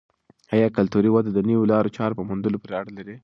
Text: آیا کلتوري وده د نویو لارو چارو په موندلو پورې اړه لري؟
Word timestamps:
آیا 0.53 0.67
کلتوري 0.77 1.09
وده 1.11 1.29
د 1.33 1.39
نویو 1.47 1.69
لارو 1.71 1.93
چارو 1.97 2.17
په 2.19 2.23
موندلو 2.29 2.61
پورې 2.63 2.75
اړه 2.79 2.91
لري؟ 2.97 3.15